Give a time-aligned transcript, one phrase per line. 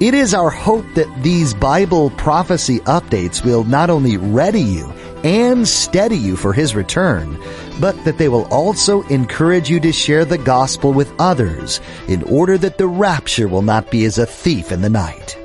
[0.00, 4.90] It is our hope that these Bible prophecy updates will not only ready you
[5.24, 7.38] and steady you for His return,
[7.78, 12.56] but that they will also encourage you to share the gospel with others in order
[12.56, 15.36] that the rapture will not be as a thief in the night.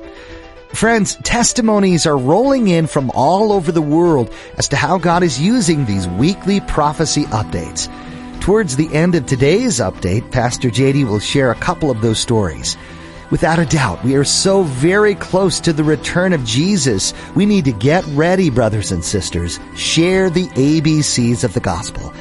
[0.69, 5.37] Friends, testimonies are rolling in from all over the world as to how God is
[5.37, 7.91] using these weekly prophecy updates.
[8.39, 12.77] Towards the end of today's update, Pastor JD will share a couple of those stories.
[13.31, 17.13] Without a doubt, we are so very close to the return of Jesus.
[17.33, 19.59] We need to get ready, brothers and sisters.
[19.75, 22.13] Share the ABCs of the gospel.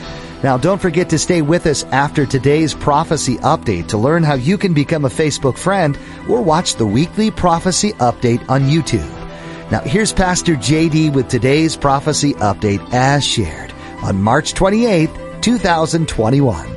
[0.43, 4.59] Now, don't forget to stay with us after today's prophecy update to learn how you
[4.59, 9.11] can become a Facebook friend or watch the weekly prophecy update on YouTube.
[9.71, 16.74] Now, here's Pastor JD with today's prophecy update as shared on March 28th, 2021.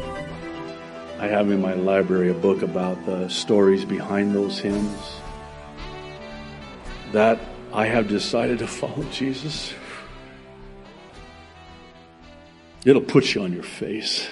[1.19, 5.19] I have in my library a book about the stories behind those hymns.
[7.11, 7.39] That
[7.73, 9.73] I have decided to follow Jesus.
[12.85, 14.29] It'll put you on your face.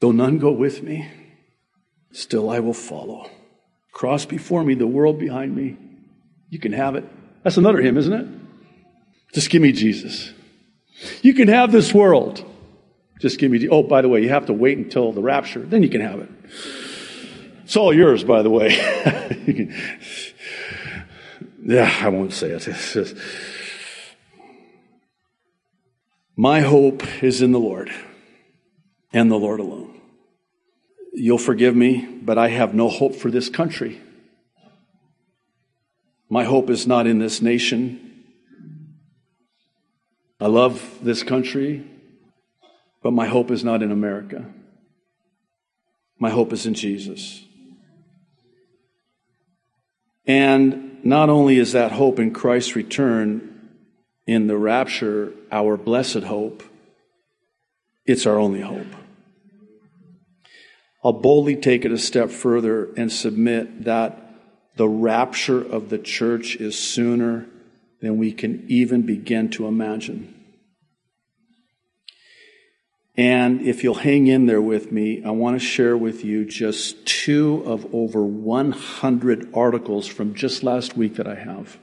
[0.00, 1.10] Though none go with me,
[2.12, 3.28] still I will follow.
[3.92, 5.76] Cross before me, the world behind me.
[6.48, 7.04] You can have it.
[7.42, 8.26] That's another hymn, isn't it?
[9.34, 10.32] Just give me Jesus.
[11.20, 12.44] You can have this world.
[13.18, 15.60] Just give me, the, oh, by the way, you have to wait until the rapture,
[15.60, 16.30] then you can have it.
[17.64, 18.76] It's all yours, by the way.
[19.44, 19.74] can,
[21.62, 22.60] yeah, I won't say it.
[22.60, 23.16] Just,
[26.36, 27.90] my hope is in the Lord
[29.12, 30.00] and the Lord alone.
[31.12, 34.00] You'll forgive me, but I have no hope for this country.
[36.30, 38.24] My hope is not in this nation.
[40.40, 41.84] I love this country.
[43.02, 44.46] But my hope is not in America.
[46.18, 47.44] My hope is in Jesus.
[50.26, 53.70] And not only is that hope in Christ's return
[54.26, 56.62] in the rapture our blessed hope,
[58.04, 58.86] it's our only hope.
[61.04, 64.34] I'll boldly take it a step further and submit that
[64.76, 67.46] the rapture of the church is sooner
[68.00, 70.34] than we can even begin to imagine.
[73.18, 77.04] And if you'll hang in there with me, I want to share with you just
[77.04, 81.78] two of over 100 articles from just last week that I have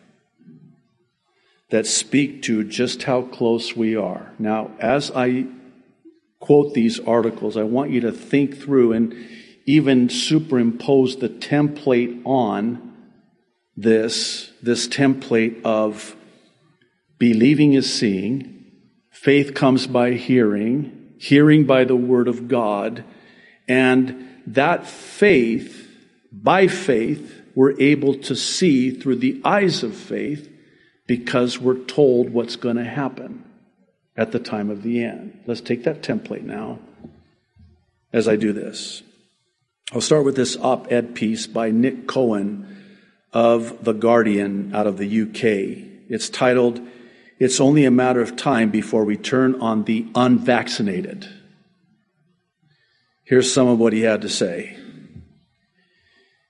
[1.71, 4.31] that speak to just how close we are.
[4.39, 5.47] Now, as I
[6.39, 9.13] quote these articles, I want you to think through and
[9.65, 12.93] even superimpose the template on
[13.75, 16.15] this, this template of
[17.17, 18.71] believing is seeing,
[19.11, 23.03] faith comes by hearing, hearing by the word of God.
[23.67, 25.89] And that faith,
[26.31, 30.51] by faith, we're able to see through the eyes of faith
[31.07, 33.43] because we're told what's going to happen
[34.17, 35.39] at the time of the end.
[35.45, 36.79] Let's take that template now
[38.11, 39.03] as I do this.
[39.91, 42.83] I'll start with this op ed piece by Nick Cohen
[43.31, 46.05] of The Guardian out of the UK.
[46.09, 46.79] It's titled,
[47.39, 51.27] it's only a matter of time before we turn on the unvaccinated.
[53.23, 54.77] Here's some of what he had to say.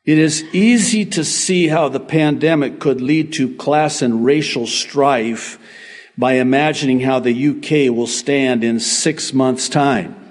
[0.05, 5.57] It is easy to see how the pandemic could lead to class and racial strife
[6.17, 10.21] by imagining how the UK will stand in six months' time.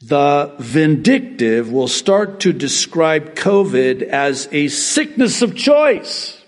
[0.00, 6.43] The vindictive will start to describe COVID as a sickness of choice.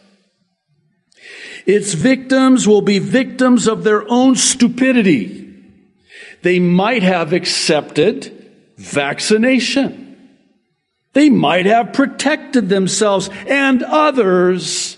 [1.66, 5.52] Its victims will be victims of their own stupidity.
[6.42, 8.32] They might have accepted
[8.76, 10.04] vaccination.
[11.12, 14.96] They might have protected themselves and others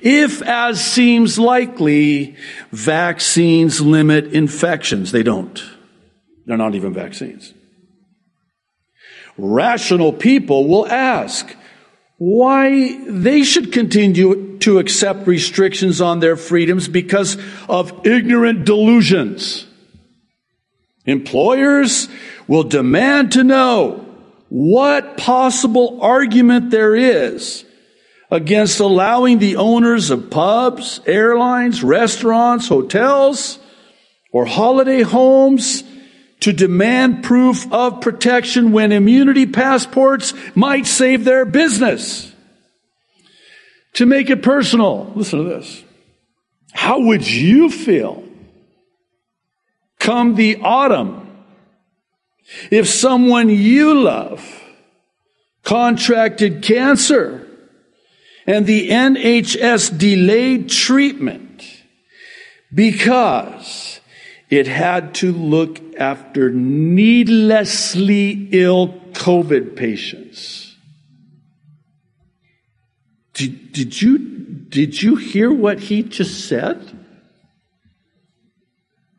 [0.00, 2.36] if, as seems likely,
[2.72, 5.12] vaccines limit infections.
[5.12, 5.62] They don't.
[6.46, 7.52] They're not even vaccines.
[9.36, 11.54] Rational people will ask,
[12.18, 17.38] why they should continue to accept restrictions on their freedoms because
[17.68, 19.66] of ignorant delusions.
[21.06, 22.08] Employers
[22.48, 24.04] will demand to know
[24.48, 27.64] what possible argument there is
[28.30, 33.58] against allowing the owners of pubs, airlines, restaurants, hotels,
[34.32, 35.82] or holiday homes
[36.40, 42.32] to demand proof of protection when immunity passports might save their business.
[43.94, 45.82] To make it personal, listen to this.
[46.72, 48.22] How would you feel
[49.98, 51.44] come the autumn
[52.70, 54.62] if someone you love
[55.64, 57.46] contracted cancer
[58.46, 61.62] and the NHS delayed treatment
[62.72, 63.87] because
[64.50, 70.76] it had to look after needlessly ill COVID patients.
[73.34, 76.98] Did, did, you, did you hear what he just said?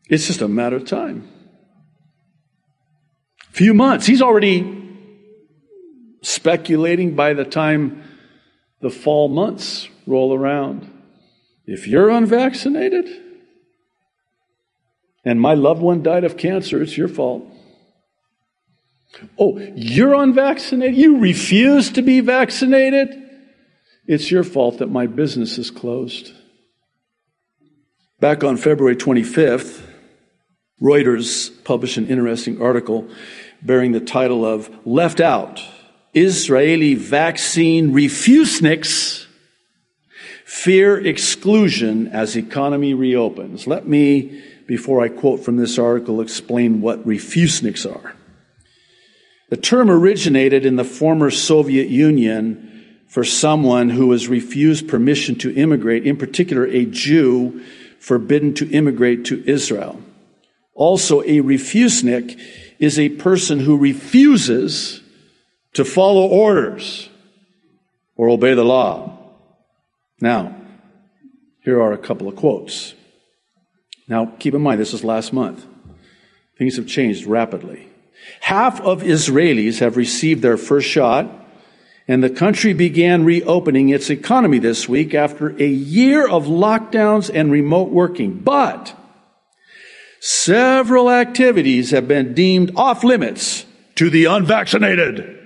[0.09, 1.29] It's just a matter of time.
[3.51, 4.07] Few months.
[4.07, 4.77] He's already
[6.21, 8.03] speculating by the time
[8.81, 10.91] the fall months roll around.
[11.65, 13.28] If you're unvaccinated
[15.29, 17.45] and my loved one died of cancer, it's your fault.
[19.37, 20.95] Oh, you're unvaccinated?
[20.95, 23.09] You refuse to be vaccinated?
[24.07, 26.31] It's your fault that my business is closed.
[28.19, 29.85] Back on February 25th,
[30.81, 33.07] Reuters published an interesting article
[33.61, 35.61] bearing the title of Left Out
[36.13, 39.25] Israeli Vaccine Refuseniks
[40.45, 43.67] Fear Exclusion as Economy Reopens.
[43.67, 48.13] Let me, before I quote from this article, explain what refuseniks are.
[49.49, 55.55] The term originated in the former Soviet Union for someone who was refused permission to
[55.55, 57.63] immigrate, in particular a Jew
[57.99, 60.03] forbidden to immigrate to Israel.
[60.75, 62.39] Also, a refusenik
[62.77, 65.01] is a person who refuses
[65.73, 67.09] to follow orders
[68.15, 69.17] or obey the law.
[70.21, 70.55] Now,
[71.61, 72.93] here are a couple of quotes.
[74.09, 75.65] Now, keep in mind, this is last month.
[76.57, 77.87] Things have changed rapidly.
[78.41, 81.29] Half of Israelis have received their first shot,
[82.07, 87.51] and the country began reopening its economy this week after a year of lockdowns and
[87.51, 88.39] remote working.
[88.39, 88.95] But
[90.19, 93.65] several activities have been deemed off limits
[93.95, 95.37] to the unvaccinated,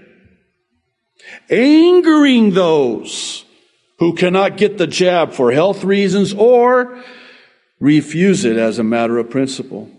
[1.49, 3.43] angering those
[3.99, 7.03] who cannot get the jab for health reasons or
[7.83, 9.89] refuse it as a matter of principle.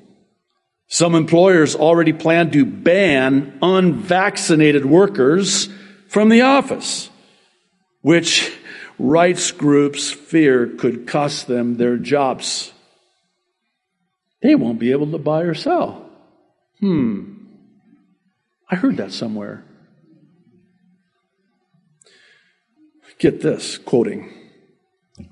[0.87, 5.69] Some employers already plan to ban unvaccinated workers
[6.09, 7.11] from the office,
[8.01, 8.53] which
[8.99, 12.73] rights groups fear could cost them their jobs
[14.45, 16.07] they won't be able to buy or sell.
[16.79, 17.33] Hmm.
[18.71, 19.65] I heard that somewhere.
[23.19, 24.31] Get this quoting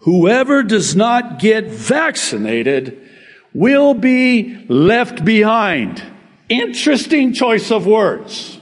[0.00, 3.08] Whoever does not get vaccinated
[3.52, 6.02] will be left behind.
[6.48, 8.58] Interesting choice of words.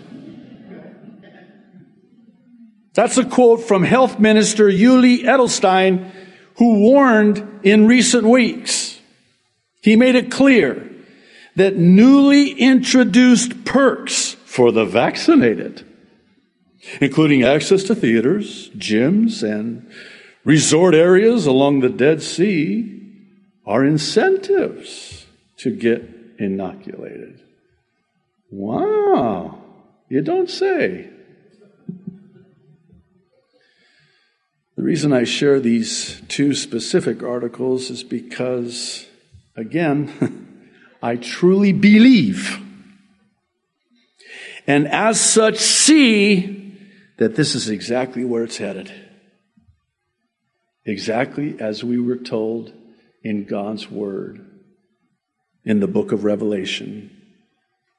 [2.95, 6.11] That's a quote from Health Minister Yuli Edelstein,
[6.57, 9.01] who warned in recent weeks
[9.83, 10.91] he made it clear
[11.57, 15.87] that newly introduced perks for the vaccinated,
[17.01, 19.91] including access to theaters, gyms, and
[20.45, 22.97] resort areas along the Dead Sea,
[23.67, 25.27] are incentives
[25.59, 26.03] to get
[26.39, 27.41] inoculated.
[28.51, 29.63] Wow,
[30.09, 31.09] you don't say.
[34.77, 39.07] The reason I share these two specific articles is because
[39.61, 42.59] Again, I truly believe.
[44.67, 46.79] And as such, see
[47.19, 48.93] that this is exactly where it's headed.
[50.85, 52.73] Exactly as we were told
[53.23, 54.47] in God's Word
[55.65, 57.11] in the book of Revelation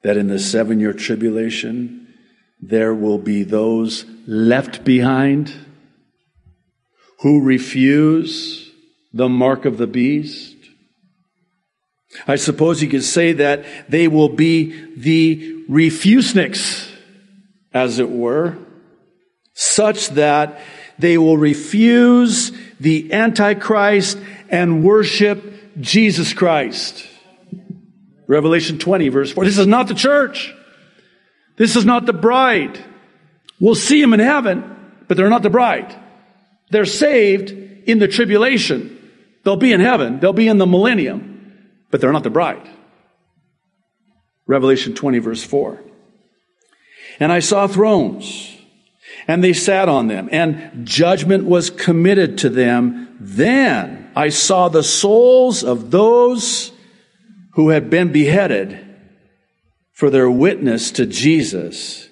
[0.04, 2.14] that in the seven year tribulation,
[2.60, 5.54] there will be those left behind
[7.20, 8.72] who refuse
[9.14, 10.56] the mark of the beast.
[12.28, 16.90] I suppose you could say that they will be the refuseniks,
[17.74, 18.58] as it were,
[19.54, 20.60] such that
[21.00, 24.18] they will refuse the Antichrist
[24.50, 27.08] and worship Jesus Christ.
[28.28, 29.46] Revelation 20, verse 4.
[29.46, 30.54] This is not the church.
[31.58, 32.80] This is not the bride.
[33.60, 35.96] We'll see them in heaven, but they're not the bride.
[36.70, 38.98] They're saved in the tribulation.
[39.44, 40.20] They'll be in heaven.
[40.20, 41.32] They'll be in the millennium
[41.92, 42.68] but they're not the bride.
[44.48, 45.84] Revelation 20, verse 4.
[47.20, 48.58] And I saw thrones,
[49.28, 53.18] and they sat on them, and judgment was committed to them.
[53.20, 56.72] Then I saw the souls of those
[57.54, 58.80] who had been beheaded
[59.94, 62.10] for their witness to Jesus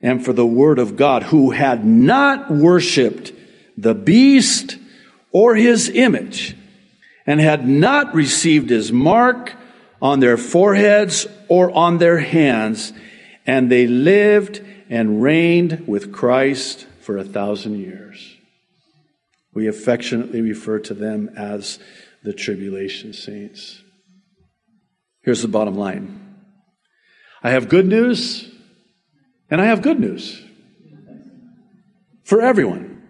[0.00, 3.32] and for the word of God, who had not worshiped
[3.76, 4.78] the beast
[5.32, 6.56] or his image,
[7.26, 9.52] and had not received his mark
[10.00, 12.92] on their foreheads or on their hands,
[13.46, 18.36] and they lived and reigned with Christ for a thousand years.
[19.54, 21.78] We affectionately refer to them as
[22.22, 23.82] the tribulation saints.
[25.22, 26.36] Here's the bottom line
[27.42, 28.48] I have good news,
[29.50, 30.42] and I have good news
[32.24, 33.02] for everyone.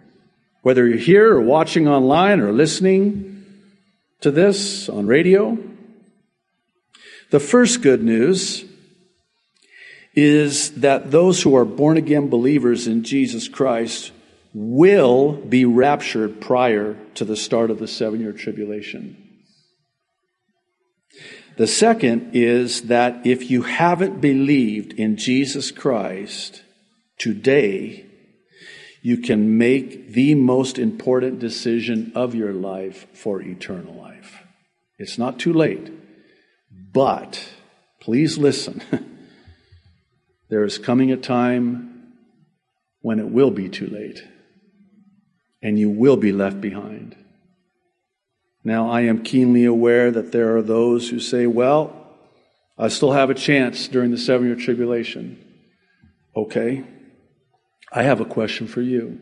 [0.61, 3.45] Whether you're here or watching online or listening
[4.21, 5.57] to this on radio,
[7.29, 8.63] the first good news
[10.17, 14.11] is that those who are born again believers in Jesus Christ
[14.51, 19.15] will be raptured prior to the start of the seven year tribulation.
[21.57, 26.63] The second is that if you haven't believed in Jesus Christ
[27.19, 28.07] today,
[29.03, 34.41] you can make the most important decision of your life for eternal life.
[34.97, 35.91] It's not too late.
[36.91, 37.47] But
[37.99, 38.81] please listen.
[40.49, 42.13] there is coming a time
[43.01, 44.23] when it will be too late
[45.61, 47.15] and you will be left behind.
[48.63, 51.93] Now, I am keenly aware that there are those who say, well,
[52.77, 55.43] I still have a chance during the seven year tribulation.
[56.35, 56.83] Okay.
[57.91, 59.19] I have a question for you.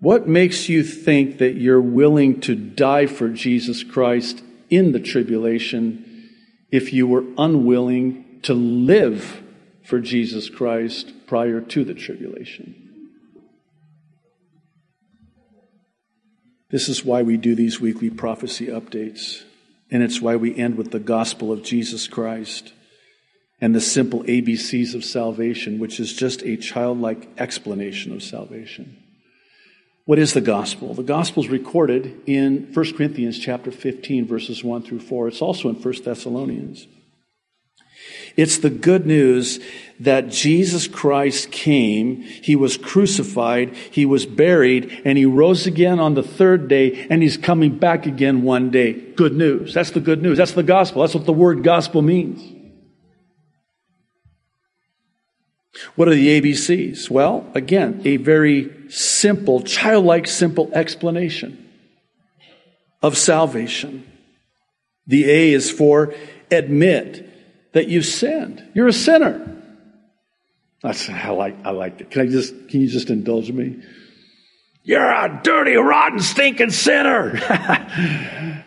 [0.00, 6.28] What makes you think that you're willing to die for Jesus Christ in the tribulation
[6.70, 9.42] if you were unwilling to live
[9.84, 12.80] for Jesus Christ prior to the tribulation.
[16.70, 19.44] This is why we do these weekly prophecy updates,
[19.90, 22.72] and it's why we end with the gospel of Jesus Christ
[23.60, 28.96] and the simple ABCs of salvation, which is just a childlike explanation of salvation.
[30.04, 30.92] What is the gospel?
[30.94, 35.28] The gospel is recorded in 1 Corinthians chapter 15 verses 1 through 4.
[35.28, 36.86] It's also in 1 Thessalonians.
[38.36, 39.60] It's the good news
[40.00, 46.14] that Jesus Christ came, He was crucified, He was buried, and He rose again on
[46.14, 48.92] the third day, and He's coming back again one day.
[48.92, 49.72] Good news.
[49.72, 50.38] That's the good news.
[50.38, 51.02] That's the gospel.
[51.02, 52.42] That's what the word gospel means.
[55.96, 57.10] What are the ABCs?
[57.10, 61.68] Well, again, a very simple, childlike, simple explanation
[63.02, 64.10] of salvation.
[65.06, 66.14] The A is for
[66.50, 67.30] admit
[67.74, 68.64] that you've sinned.
[68.72, 69.50] You're a sinner.
[70.82, 72.10] That's I like I like it.
[72.10, 73.82] Can I just can you just indulge me?
[74.82, 77.36] You're a dirty, rotten, stinking sinner.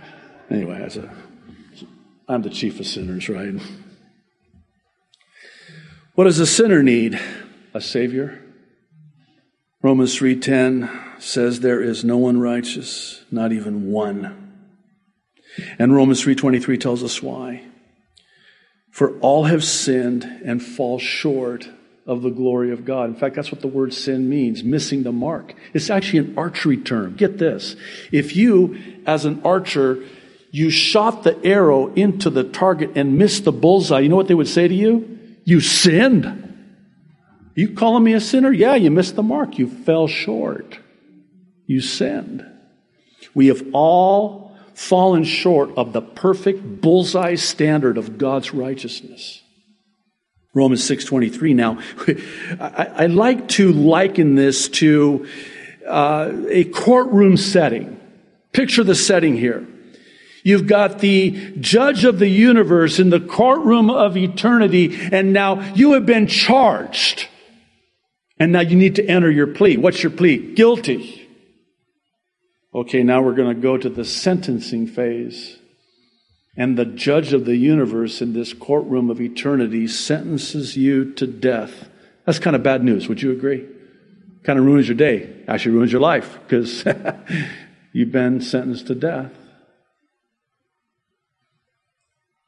[0.50, 1.10] anyway, as a
[2.28, 3.54] I'm the chief of sinners, right?
[6.16, 7.20] What does a sinner need?
[7.74, 8.44] A savior.
[9.84, 14.66] Romans 3:10 says there is no one righteous, not even one.
[15.80, 17.64] And Romans 3:23 tells us why.
[18.98, 21.70] For all have sinned and fall short
[22.08, 23.10] of the glory of God.
[23.12, 25.54] In fact, that's what the word sin means, missing the mark.
[25.72, 27.13] It's actually an archery term.
[27.16, 27.75] Get this.
[28.12, 28.75] If you,
[29.06, 30.04] as an archer,
[30.50, 34.34] you shot the arrow into the target and missed the bullseye, you know what they
[34.34, 35.20] would say to you?
[35.44, 36.74] You sinned.
[37.54, 38.51] You calling me a sinner?
[38.51, 39.60] Yeah, you missed the mark.
[39.60, 40.80] You fell short.
[41.68, 42.44] You sinned.
[43.36, 44.47] We have all
[44.77, 49.41] fallen short of the perfect bullseye standard of God's righteousness.
[50.53, 51.79] Romans 6:23 now
[52.62, 55.27] I, I, like to liken this to
[55.88, 58.00] uh, a courtroom setting.
[58.53, 59.67] Picture the setting here.
[60.43, 65.93] You've got the judge of the universe in the courtroom of eternity, and now you
[65.93, 67.27] have been charged.
[68.39, 69.77] And now you need to enter your plea.
[69.77, 70.38] What's your plea?
[70.38, 71.26] Guilty.
[72.77, 75.57] Okay, now we're going to go to the sentencing phase.
[76.55, 81.89] And the judge of the universe in this courtroom of eternity sentences you to death.
[82.25, 83.10] That's kind of bad news.
[83.10, 83.67] Would you agree?
[84.43, 85.43] Kind of ruins your day.
[85.48, 86.86] Actually, ruins your life because
[87.93, 89.34] you've been sentenced to death.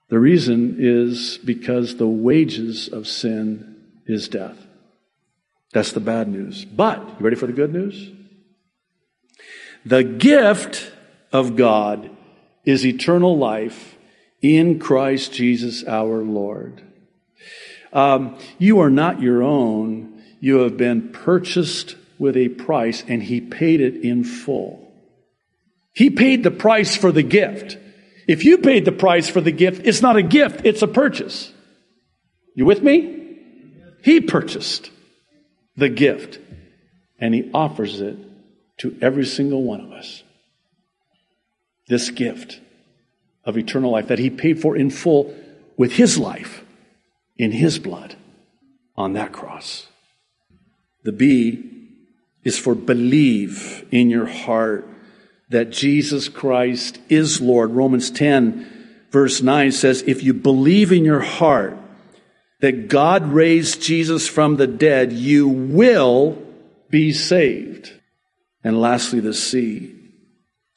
[0.09, 4.57] The reason is because the wages of sin is death.
[5.73, 6.65] That's the bad news.
[6.65, 8.18] But, you ready for the good news?
[9.85, 10.91] The gift
[11.31, 12.09] of God
[12.65, 13.95] is eternal life
[14.41, 16.81] in Christ Jesus our Lord.
[17.91, 20.21] Um, you are not your own.
[20.39, 24.93] You have been purchased with a price, and He paid it in full.
[25.93, 27.77] He paid the price for the gift.
[28.27, 31.51] If you paid the price for the gift, it's not a gift, it's a purchase.
[32.55, 33.37] You with me?
[34.03, 34.91] He purchased
[35.75, 36.39] the gift,
[37.19, 38.17] and He offers it
[38.79, 40.23] to every single one of us.
[41.87, 42.59] This gift
[43.45, 45.33] of eternal life that He paid for in full
[45.77, 46.63] with His life,
[47.37, 48.15] in His blood,
[48.95, 49.87] on that cross.
[51.03, 51.63] The B
[52.43, 54.87] is for believe in your heart
[55.49, 57.71] that Jesus Christ is Lord.
[57.71, 61.77] Romans 10, verse 9 says, If you believe in your heart
[62.61, 66.37] that God raised Jesus from the dead, you will
[66.89, 67.98] be saved.
[68.63, 69.95] And lastly, the C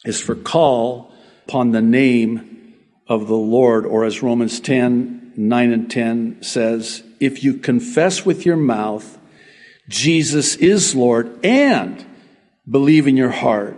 [0.04, 1.12] is for call
[1.46, 2.74] upon the name
[3.08, 8.46] of the Lord, or as Romans 10, 9 and 10 says, if you confess with
[8.46, 9.18] your mouth
[9.88, 12.04] Jesus is Lord and
[12.68, 13.76] believe in your heart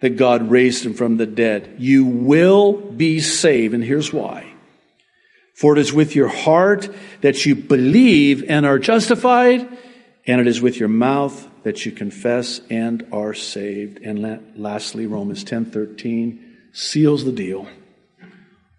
[0.00, 3.74] that God raised him from the dead, you will be saved.
[3.74, 4.46] And here's why.
[5.54, 6.88] For it is with your heart
[7.20, 9.68] that you believe and are justified,
[10.26, 13.98] and it is with your mouth that you confess and are saved.
[14.02, 16.38] And lastly, Romans 10:13
[16.72, 17.68] seals the deal.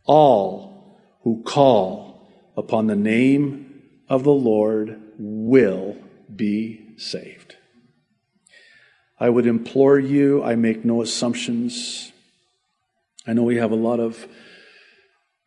[0.05, 5.97] All who call upon the name of the Lord will
[6.33, 7.55] be saved.
[9.19, 12.11] I would implore you, I make no assumptions.
[13.27, 14.27] I know we have a lot of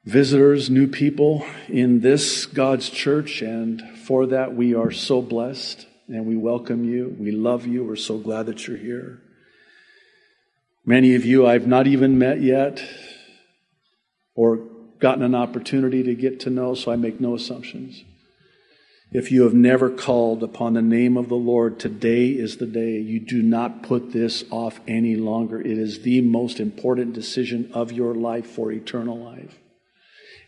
[0.04, 6.26] visitors, new people in this God's church, and for that we are so blessed and
[6.26, 7.16] we welcome you.
[7.18, 7.84] We love you.
[7.84, 9.20] We're so glad that you're here.
[10.84, 12.84] Many of you I've not even met yet
[14.34, 14.58] or
[14.98, 18.04] gotten an opportunity to get to know, so I make no assumptions.
[19.10, 22.98] If you have never called upon the name of the Lord, today is the day.
[22.98, 25.60] You do not put this off any longer.
[25.60, 29.58] It is the most important decision of your life for eternal life.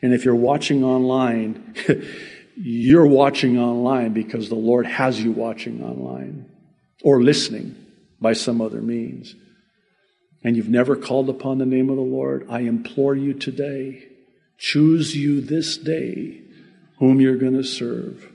[0.02, 1.74] And if you're watching online,
[2.56, 6.50] you're watching online because the Lord has you watching online
[7.02, 7.76] or listening
[8.20, 9.34] by some other means.
[10.42, 14.06] And you've never called upon the name of the Lord, I implore you today,
[14.58, 16.42] choose you this day
[16.98, 18.30] whom you're going to serve.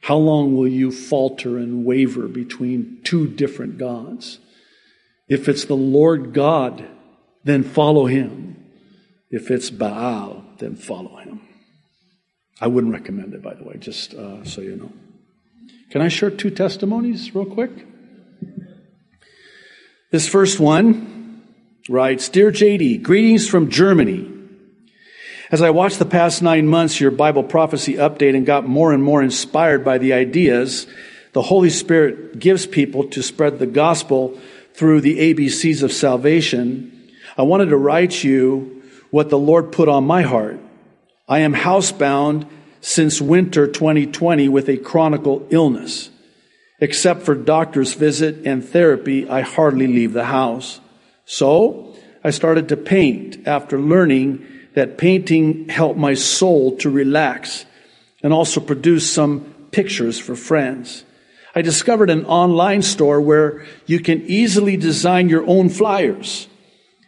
[0.00, 4.38] How long will you falter and waver between two different gods?
[5.28, 6.84] If it's the Lord God,
[7.44, 8.56] then follow him.
[9.30, 11.40] If it's Baal, then follow him.
[12.62, 14.92] I wouldn't recommend it, by the way, just uh, so you know.
[15.90, 17.72] Can I share two testimonies real quick?
[20.12, 21.42] This first one
[21.88, 24.30] writes Dear JD, greetings from Germany.
[25.50, 29.02] As I watched the past nine months, your Bible prophecy update and got more and
[29.02, 30.86] more inspired by the ideas
[31.32, 34.38] the Holy Spirit gives people to spread the gospel
[34.74, 40.04] through the ABCs of salvation, I wanted to write you what the Lord put on
[40.04, 40.60] my heart.
[41.32, 42.46] I am housebound
[42.82, 46.10] since winter 2020 with a chronic illness.
[46.78, 50.78] Except for doctor's visit and therapy, I hardly leave the house.
[51.24, 57.64] So I started to paint after learning that painting helped my soul to relax
[58.22, 59.40] and also produce some
[59.70, 61.02] pictures for friends.
[61.54, 66.46] I discovered an online store where you can easily design your own flyers.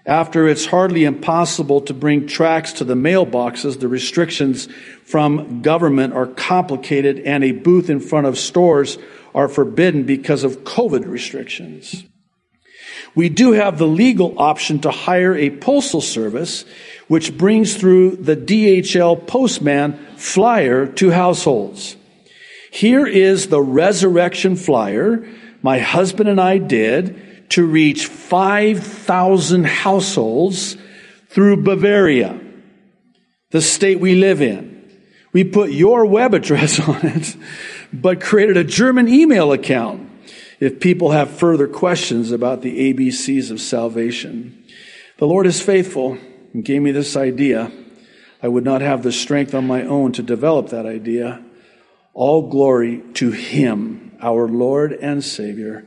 [0.07, 4.69] After it's hardly impossible to bring tracts to the mailboxes, the restrictions
[5.05, 8.99] from government are complicated and a booth in front of stores
[9.35, 12.05] are forbidden because of COVID restrictions.
[13.15, 16.67] We do have the legal option to hire a postal service
[17.09, 21.97] which brings through the DHL postman flyer to households.
[22.71, 25.27] Here is the resurrection flyer
[25.65, 27.19] my husband and I did
[27.51, 30.77] to reach 5,000 households
[31.29, 32.41] through Bavaria,
[33.51, 34.75] the state we live in.
[35.33, 37.37] We put your web address on it,
[37.93, 40.11] but created a German email account
[40.61, 44.65] if people have further questions about the ABCs of salvation.
[45.19, 46.19] The Lord is faithful
[46.53, 47.71] and gave me this idea.
[48.43, 51.45] I would not have the strength on my own to develop that idea.
[52.13, 55.87] All glory to Him, our Lord and Savior.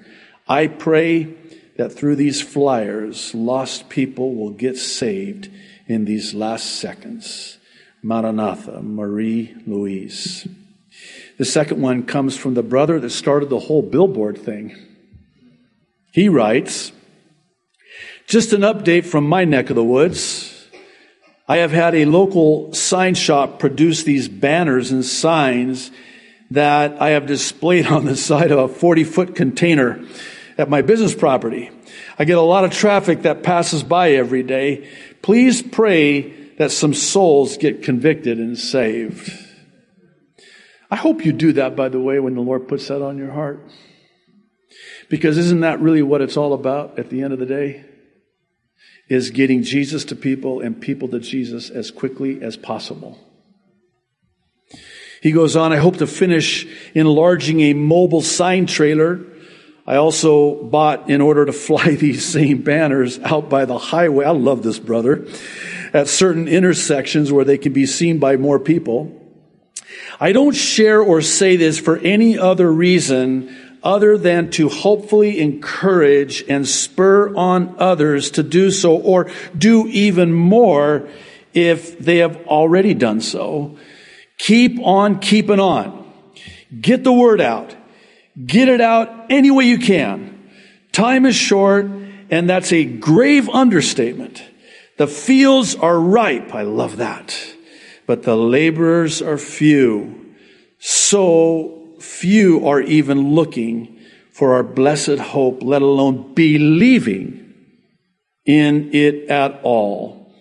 [0.50, 1.36] I pray
[1.76, 5.50] that through these flyers, lost people will get saved
[5.88, 7.58] in these last seconds.
[8.02, 10.48] Maranatha, Marie Louise.
[11.38, 14.76] The second one comes from the brother that started the whole billboard thing.
[16.12, 16.92] He writes,
[18.28, 20.68] just an update from my neck of the woods.
[21.48, 25.92] I have had a local sign shop produce these banners and signs
[26.52, 30.04] that I have displayed on the side of a 40 foot container
[30.58, 31.70] at my business property.
[32.18, 34.90] I get a lot of traffic that passes by every day.
[35.22, 39.32] Please pray that some souls get convicted and saved.
[40.90, 43.32] I hope you do that, by the way, when the Lord puts that on your
[43.32, 43.60] heart.
[45.10, 47.86] Because isn't that really what it's all about at the end of the day?
[49.10, 53.18] Is getting Jesus to people and people to Jesus as quickly as possible.
[55.22, 59.26] He goes on, I hope to finish enlarging a mobile sign trailer.
[59.88, 64.26] I also bought, in order to fly these same banners out by the highway.
[64.26, 65.26] I love this, brother.
[65.94, 69.14] At certain intersections where they can be seen by more people.
[70.20, 76.44] I don't share or say this for any other reason other than to hopefully encourage
[76.50, 81.08] and spur on others to do so or do even more
[81.54, 83.78] if they have already done so.
[84.38, 86.12] Keep on keeping on.
[86.82, 87.76] Get the word out.
[88.46, 90.50] Get it out any way you can.
[90.92, 91.86] Time is short,
[92.30, 94.44] and that's a grave understatement.
[94.98, 96.54] The fields are ripe.
[96.54, 97.36] I love that.
[98.06, 100.34] But the laborers are few.
[100.80, 104.00] So few are even looking
[104.32, 107.54] for our blessed hope, let alone believing
[108.46, 110.32] in it at all.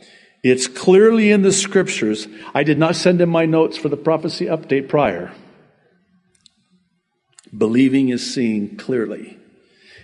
[0.43, 2.29] It's clearly in the scriptures.
[2.55, 5.33] I did not send in my notes for the prophecy update prior.
[7.57, 9.39] Believing is seeing clearly.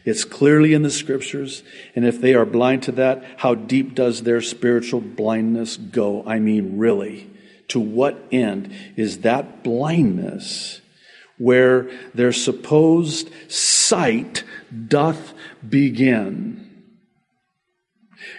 [0.04, 1.62] It's clearly in the scriptures.
[1.94, 6.24] And if they are blind to that, how deep does their spiritual blindness go?
[6.26, 7.30] I mean, really.
[7.68, 10.80] To what end is that blindness
[11.38, 14.44] where their supposed sight
[14.88, 15.32] doth
[15.66, 16.68] begin?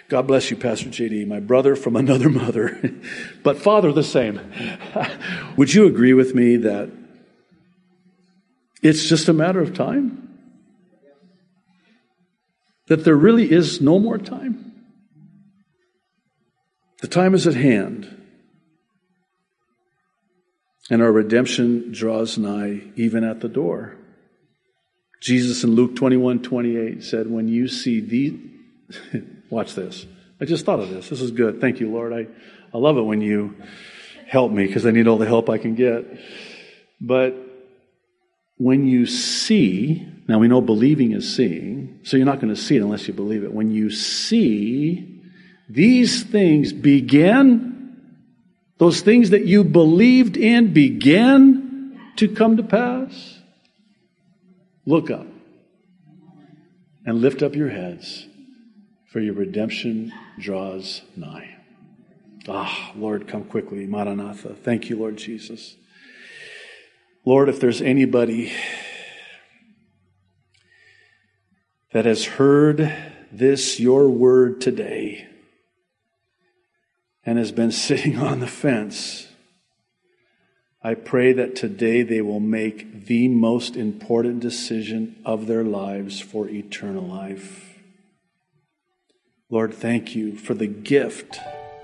[0.08, 2.92] God bless you, Pastor JD, my brother from another mother,
[3.42, 4.40] but father the same.
[5.56, 6.90] Would you agree with me that
[8.84, 10.20] it's just a matter of time?
[12.88, 14.72] That there really is no more time?
[17.00, 18.10] The time is at hand.
[20.90, 23.96] And our redemption draws nigh, even at the door.
[25.20, 28.38] Jesus in Luke 21 28 said, When you see the,
[29.50, 30.04] watch this.
[30.38, 31.08] I just thought of this.
[31.08, 31.58] This is good.
[31.58, 32.12] Thank you, Lord.
[32.12, 32.26] I,
[32.74, 33.56] I love it when you
[34.26, 36.04] help me because I need all the help I can get.
[37.00, 37.43] But
[38.56, 42.76] when you see, now we know believing is seeing, so you're not going to see
[42.76, 43.52] it unless you believe it.
[43.52, 45.22] When you see
[45.68, 47.96] these things begin,
[48.78, 53.40] those things that you believed in begin to come to pass,
[54.86, 55.26] look up
[57.06, 58.26] and lift up your heads,
[59.10, 61.56] for your redemption draws nigh.
[62.48, 63.86] Ah, Lord, come quickly.
[63.86, 64.54] Maranatha.
[64.54, 65.76] Thank you, Lord Jesus.
[67.26, 68.52] Lord, if there's anybody
[71.92, 72.94] that has heard
[73.32, 75.26] this, your word today,
[77.24, 79.28] and has been sitting on the fence,
[80.82, 86.46] I pray that today they will make the most important decision of their lives for
[86.46, 87.78] eternal life.
[89.48, 91.38] Lord, thank you for the gift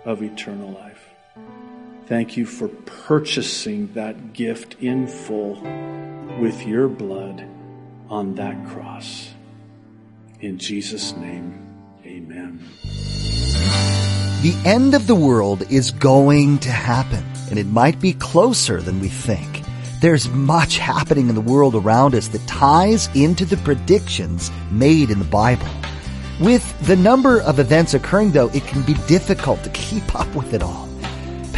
[0.04, 0.89] of eternal life.
[2.10, 5.60] Thank you for purchasing that gift in full
[6.40, 7.46] with your blood
[8.08, 9.30] on that cross.
[10.40, 11.72] In Jesus' name,
[12.04, 12.68] amen.
[14.42, 18.98] The end of the world is going to happen, and it might be closer than
[18.98, 19.62] we think.
[20.00, 25.20] There's much happening in the world around us that ties into the predictions made in
[25.20, 25.68] the Bible.
[26.40, 30.54] With the number of events occurring, though, it can be difficult to keep up with
[30.54, 30.89] it all.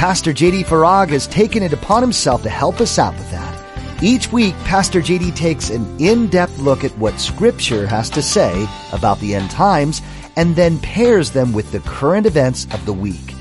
[0.03, 4.03] Pastor JD Farag has taken it upon himself to help us out with that.
[4.03, 9.21] Each week, Pastor JD takes an in-depth look at what Scripture has to say about
[9.21, 10.03] the end times
[10.35, 13.37] and then pairs them with the current events of the week.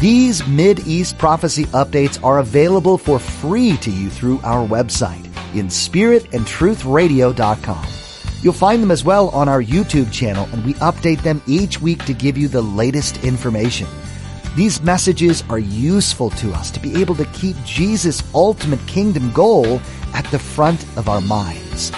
[0.00, 7.86] These Mid-East prophecy updates are available for free to you through our website in spiritandtruthradio.com.
[8.40, 12.06] You'll find them as well on our YouTube channel and we update them each week
[12.06, 13.86] to give you the latest information.
[14.56, 19.80] These messages are useful to us to be able to keep Jesus' ultimate kingdom goal
[20.14, 21.92] at the front of our minds.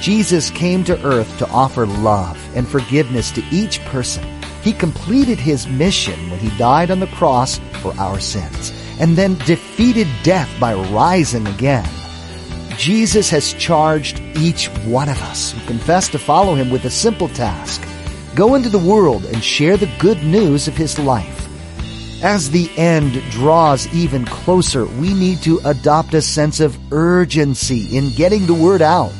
[0.00, 4.24] Jesus came to earth to offer love and forgiveness to each person.
[4.62, 9.36] He completed his mission when he died on the cross for our sins and then
[9.46, 11.88] defeated death by rising again.
[12.76, 17.28] Jesus has charged each one of us who confess to follow him with a simple
[17.28, 17.86] task.
[18.34, 21.41] Go into the world and share the good news of his life.
[22.22, 28.14] As the end draws even closer, we need to adopt a sense of urgency in
[28.14, 29.12] getting the word out.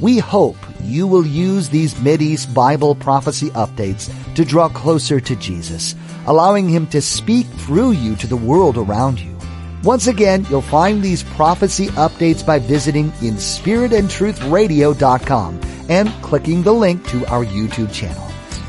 [0.00, 5.96] We hope you will use these Mideast Bible prophecy updates to draw closer to Jesus,
[6.28, 9.36] allowing Him to speak through you to the world around you.
[9.82, 17.26] Once again, you'll find these prophecy updates by visiting inspiritandtruthradio.com and clicking the link to
[17.26, 18.22] our YouTube channel.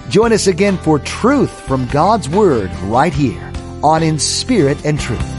[0.09, 3.46] Join us again for truth from God's Word right here
[3.83, 5.37] on In Spirit and Truth.